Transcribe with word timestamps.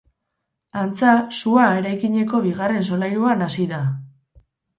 Antza, 0.83 1.11
sua 1.39 1.65
eraikineko 1.81 2.41
bigarren 2.47 2.83
solairuan 2.89 3.45
hasi 3.51 3.69
da. 3.77 3.83